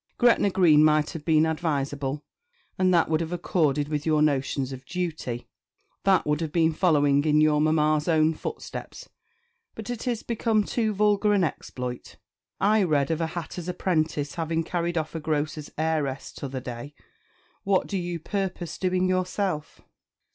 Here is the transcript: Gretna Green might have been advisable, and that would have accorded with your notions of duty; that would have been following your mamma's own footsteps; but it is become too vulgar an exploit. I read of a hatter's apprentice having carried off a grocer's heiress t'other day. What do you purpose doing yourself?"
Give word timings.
Gretna 0.17 0.49
Green 0.49 0.83
might 0.83 1.11
have 1.11 1.23
been 1.25 1.45
advisable, 1.45 2.23
and 2.75 2.91
that 2.91 3.07
would 3.07 3.21
have 3.21 3.31
accorded 3.31 3.87
with 3.87 4.03
your 4.03 4.23
notions 4.23 4.71
of 4.73 4.83
duty; 4.83 5.47
that 6.05 6.25
would 6.25 6.41
have 6.41 6.51
been 6.51 6.73
following 6.73 7.21
your 7.39 7.61
mamma's 7.61 8.07
own 8.07 8.33
footsteps; 8.33 9.09
but 9.75 9.91
it 9.91 10.07
is 10.07 10.23
become 10.23 10.63
too 10.63 10.91
vulgar 10.91 11.33
an 11.33 11.43
exploit. 11.43 12.15
I 12.59 12.81
read 12.81 13.11
of 13.11 13.21
a 13.21 13.27
hatter's 13.27 13.69
apprentice 13.69 14.33
having 14.33 14.63
carried 14.63 14.97
off 14.97 15.13
a 15.13 15.19
grocer's 15.19 15.69
heiress 15.77 16.31
t'other 16.31 16.59
day. 16.61 16.95
What 17.61 17.85
do 17.85 17.95
you 17.99 18.17
purpose 18.19 18.79
doing 18.79 19.07
yourself?" 19.07 19.81